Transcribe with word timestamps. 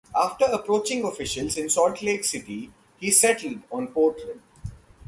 After 0.15 0.45
approaching 0.45 1.03
officials 1.03 1.57
in 1.59 1.69
Salt 1.69 2.01
Lake 2.01 2.23
City, 2.25 2.71
he 2.99 3.11
settled 3.11 3.61
on 3.71 3.85
Portland. 3.89 4.41